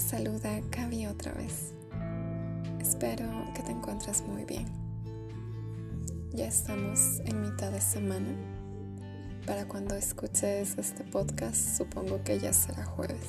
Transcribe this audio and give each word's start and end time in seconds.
saluda 0.00 0.60
Gaby 0.70 1.06
otra 1.06 1.32
vez. 1.32 1.74
Espero 2.80 3.26
que 3.54 3.62
te 3.62 3.72
encuentres 3.72 4.22
muy 4.22 4.44
bien. 4.44 4.66
Ya 6.32 6.46
estamos 6.46 7.20
en 7.26 7.42
mitad 7.42 7.70
de 7.70 7.80
semana. 7.80 8.34
Para 9.46 9.66
cuando 9.66 9.94
escuches 9.94 10.78
este 10.78 11.04
podcast, 11.04 11.76
supongo 11.76 12.22
que 12.24 12.38
ya 12.38 12.52
será 12.52 12.84
jueves. 12.84 13.28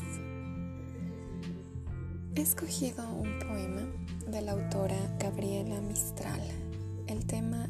He 2.36 2.42
escogido 2.42 3.08
un 3.10 3.40
poema 3.40 3.82
de 4.28 4.42
la 4.42 4.54
autora 4.54 4.98
Gabriela 5.20 5.82
Mistral. 5.82 6.42
El 7.08 7.26
tema 7.26 7.68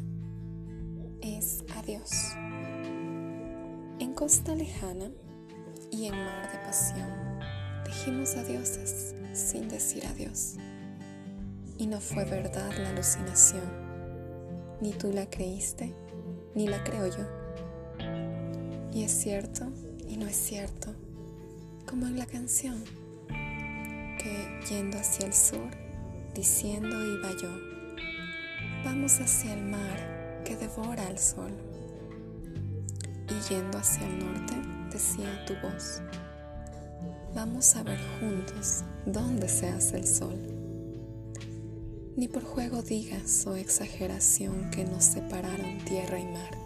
es 1.20 1.64
Adiós. 1.76 2.12
En 3.98 4.14
costa 4.14 4.54
lejana 4.54 5.10
y 5.90 6.06
en 6.06 6.14
mar 6.14 6.52
de 6.52 6.58
pasión 6.58 7.53
dijimos 7.84 8.36
adioses 8.36 9.14
sin 9.32 9.68
decir 9.68 10.06
adiós. 10.06 10.56
Y 11.78 11.86
no 11.86 12.00
fue 12.00 12.24
verdad 12.24 12.72
la 12.78 12.90
alucinación. 12.90 13.64
Ni 14.80 14.92
tú 14.92 15.12
la 15.12 15.28
creíste, 15.28 15.94
ni 16.54 16.68
la 16.68 16.82
creo 16.84 17.06
yo. 17.06 17.26
Y 18.92 19.02
es 19.04 19.12
cierto 19.12 19.72
y 20.08 20.16
no 20.16 20.26
es 20.26 20.36
cierto, 20.36 20.94
como 21.88 22.06
en 22.06 22.18
la 22.18 22.26
canción, 22.26 22.84
que 23.28 24.60
yendo 24.68 24.98
hacia 24.98 25.26
el 25.26 25.32
sur, 25.32 25.70
diciendo 26.34 26.96
iba 27.04 27.30
yo, 27.40 27.50
vamos 28.84 29.18
hacia 29.20 29.54
el 29.54 29.64
mar 29.64 30.42
que 30.44 30.56
devora 30.56 31.06
al 31.08 31.18
sol. 31.18 31.52
Y 33.28 33.52
yendo 33.52 33.78
hacia 33.78 34.06
el 34.06 34.18
norte, 34.18 34.54
decía 34.92 35.44
tu 35.46 35.54
voz. 35.66 36.00
Vamos 37.34 37.74
a 37.74 37.82
ver 37.82 37.98
juntos 38.20 38.84
dónde 39.06 39.48
se 39.48 39.68
hace 39.68 39.96
el 39.96 40.06
sol. 40.06 40.38
Ni 42.16 42.28
por 42.28 42.44
juego 42.44 42.80
digas 42.80 43.44
o 43.48 43.56
exageración 43.56 44.70
que 44.70 44.84
nos 44.84 45.02
separaron 45.02 45.78
tierra 45.84 46.20
y 46.20 46.26
mar, 46.26 46.56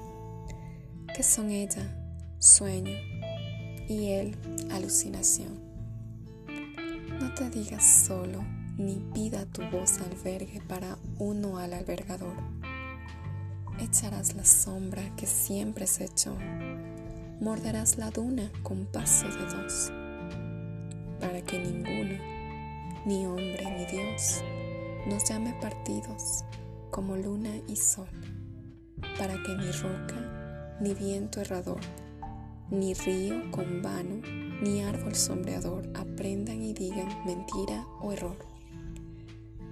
que 1.16 1.22
son 1.22 1.50
ella 1.50 1.82
sueño 2.38 2.98
y 3.88 4.10
él 4.10 4.36
alucinación. 4.70 5.58
No 7.18 7.32
te 7.32 7.48
digas 7.48 8.04
solo 8.06 8.44
ni 8.76 8.96
pida 9.14 9.46
tu 9.46 9.62
voz 9.70 9.98
albergue 10.00 10.60
para 10.68 10.98
uno 11.18 11.56
al 11.56 11.72
albergador. 11.72 12.36
Echarás 13.80 14.34
la 14.34 14.44
sombra 14.44 15.16
que 15.16 15.26
siempre 15.26 15.86
se 15.86 16.04
echó, 16.04 16.36
morderás 17.40 17.96
la 17.96 18.10
duna 18.10 18.52
con 18.62 18.84
paso 18.84 19.26
de 19.28 19.46
dos 19.46 19.92
para 21.20 21.42
que 21.42 21.58
ninguno, 21.58 22.16
ni 23.04 23.26
hombre 23.26 23.64
ni 23.76 23.86
Dios, 23.86 24.42
nos 25.06 25.28
llame 25.28 25.54
partidos 25.60 26.44
como 26.90 27.16
luna 27.16 27.50
y 27.66 27.76
sol, 27.76 28.08
para 29.18 29.34
que 29.42 29.54
ni 29.56 29.70
roca, 29.72 30.76
ni 30.80 30.94
viento 30.94 31.40
errador, 31.40 31.80
ni 32.70 32.94
río 32.94 33.50
con 33.50 33.82
vano, 33.82 34.20
ni 34.62 34.82
árbol 34.82 35.14
sombreador 35.14 35.88
aprendan 35.94 36.62
y 36.62 36.72
digan 36.72 37.08
mentira 37.24 37.86
o 38.00 38.12
error, 38.12 38.36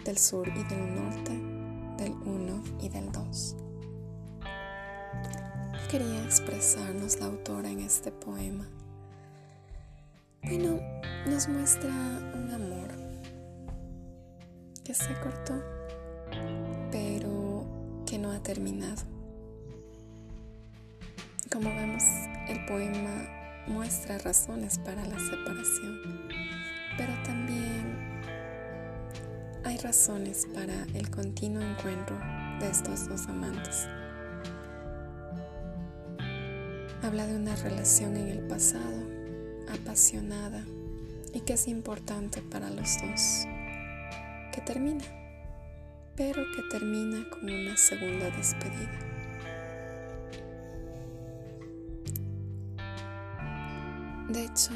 del 0.05 0.19
sur 0.19 0.48
y 0.48 0.62
del 0.64 0.94
norte, 0.94 1.33
del 2.02 2.12
uno 2.24 2.62
y 2.80 2.89
del 2.89 3.11
dos. 3.12 3.56
Quería 5.91 6.24
expresarnos 6.24 7.20
la 7.20 7.27
autora 7.27 7.70
en 7.70 7.80
este 7.80 8.11
poema. 8.11 8.69
Bueno, 10.42 10.80
nos 11.27 11.48
muestra 11.48 11.91
un 11.91 12.51
amor 12.55 12.89
que 14.84 14.95
se 14.95 15.12
cortó, 15.14 15.61
pero 16.92 17.67
que 18.06 18.17
no 18.17 18.30
ha 18.30 18.40
terminado. 18.42 19.02
Como 21.51 21.68
vemos, 21.70 22.02
el 22.48 22.64
poema 22.67 23.64
muestra 23.67 24.18
razones 24.18 24.78
para 24.78 25.05
la 25.05 25.18
separación, 25.18 26.01
pero 26.96 27.12
también 27.24 28.22
hay 29.64 29.78
razones 29.78 30.46
para 30.55 30.84
el 30.95 31.11
continuo 31.11 31.61
encuentro 31.61 32.17
de 32.61 32.70
estos 32.70 33.08
dos 33.08 33.27
amantes. 33.27 33.89
Habla 37.02 37.27
de 37.27 37.36
una 37.36 37.56
relación 37.56 38.17
en 38.17 38.28
el 38.28 38.46
pasado, 38.46 39.02
apasionada, 39.68 40.64
y 41.33 41.41
que 41.41 41.55
es 41.55 41.69
importante 41.69 42.42
para 42.42 42.70
los 42.70 42.97
dos. 43.03 43.47
Que 44.53 44.61
termina, 44.64 45.05
pero 46.17 46.42
que 46.55 46.63
termina 46.70 47.29
con 47.31 47.45
una 47.45 47.77
segunda 47.77 48.31
despedida. 48.31 48.98
De 54.29 54.45
hecho, 54.45 54.73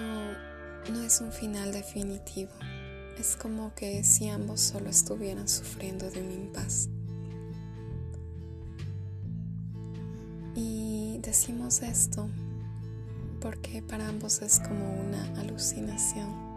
no 0.93 1.03
es 1.03 1.21
un 1.21 1.33
final 1.33 1.73
definitivo. 1.73 2.53
Es 3.19 3.37
como 3.37 3.75
que 3.75 4.05
si 4.05 4.29
ambos 4.29 4.61
solo 4.61 4.89
estuvieran 4.89 5.49
sufriendo 5.49 6.11
de 6.11 6.23
un 6.23 6.31
impas. 6.31 6.89
Y 10.55 11.19
decimos 11.23 11.83
esto 11.83 12.29
porque 13.41 13.83
para 13.83 14.09
ambos 14.09 14.43
es 14.43 14.61
como 14.61 15.01
una 15.01 15.41
alucinación 15.41 16.51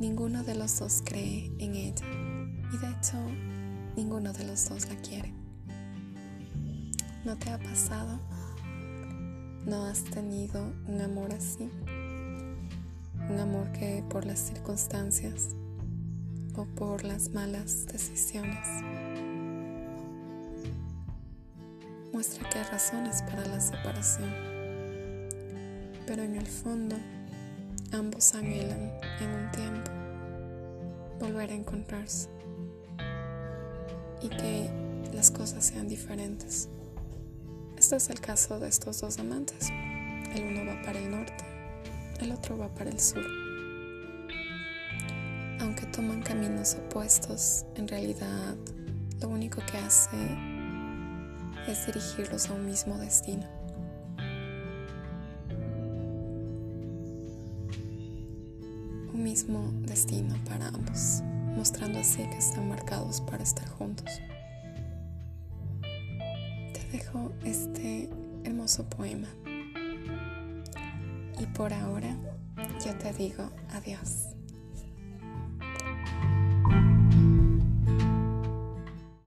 Ninguno 0.00 0.42
de 0.42 0.56
los 0.56 0.80
dos 0.80 1.02
cree 1.04 1.52
en 1.60 1.76
ella 1.76 2.04
y 2.72 2.76
de 2.76 2.90
hecho 2.90 3.16
ninguno 3.96 4.32
de 4.32 4.44
los 4.44 4.68
dos 4.68 4.88
la 4.88 4.96
quiere. 4.96 5.32
¿No 7.24 7.36
te 7.38 7.50
ha 7.50 7.58
pasado? 7.58 8.18
¿No 9.64 9.84
has 9.84 10.02
tenido 10.02 10.60
un 10.88 11.00
amor 11.00 11.32
así? 11.32 11.70
Un 13.30 13.38
amor 13.38 13.70
que 13.70 14.02
por 14.10 14.26
las 14.26 14.40
circunstancias 14.40 15.54
o 16.56 16.64
por 16.64 17.04
las 17.04 17.30
malas 17.30 17.86
decisiones 17.86 18.66
muestra 22.12 22.48
que 22.50 22.58
hay 22.58 22.64
razones 22.64 23.22
para 23.22 23.46
la 23.46 23.60
separación, 23.60 24.30
pero 26.06 26.22
en 26.22 26.36
el 26.36 26.46
fondo 26.46 26.96
ambos 27.92 28.34
anhelan 28.34 28.92
en 29.20 29.30
un 29.30 29.50
tiempo 29.52 29.90
volver 31.20 31.50
a 31.50 31.54
encontrarse 31.54 32.28
y 34.22 34.28
que 34.28 34.70
las 35.12 35.30
cosas 35.30 35.64
sean 35.64 35.88
diferentes. 35.88 36.68
Este 37.78 37.96
es 37.96 38.10
el 38.10 38.20
caso 38.20 38.58
de 38.58 38.68
estos 38.68 39.00
dos 39.00 39.18
amantes. 39.18 39.70
El 40.34 40.44
uno 40.44 40.64
va 40.66 40.82
para 40.82 40.98
el 40.98 41.10
norte, 41.10 41.44
el 42.20 42.32
otro 42.32 42.58
va 42.58 42.68
para 42.74 42.90
el 42.90 42.98
sur. 42.98 43.24
Aunque 45.60 45.86
toman 45.86 46.22
caminos 46.22 46.74
opuestos, 46.74 47.64
en 47.76 47.88
realidad 47.88 48.56
lo 49.20 49.28
único 49.28 49.62
que 49.70 49.78
hace 49.78 50.16
es 51.68 51.86
dirigirlos 51.86 52.50
a 52.50 52.54
un 52.54 52.66
mismo 52.66 52.98
destino. 52.98 53.53
Mismo 59.14 59.70
destino 59.82 60.34
para 60.44 60.68
ambos, 60.68 61.22
mostrando 61.56 61.98
así 61.98 62.22
que 62.22 62.36
están 62.36 62.68
marcados 62.68 63.20
para 63.20 63.42
estar 63.42 63.68
juntos. 63.68 64.20
Te 66.72 66.88
dejo 66.92 67.32
este 67.44 68.10
hermoso 68.44 68.84
poema. 68.88 69.28
Y 71.38 71.46
por 71.46 71.72
ahora 71.72 72.16
yo 72.84 72.94
te 72.98 73.12
digo 73.12 73.50
adiós. 73.70 74.28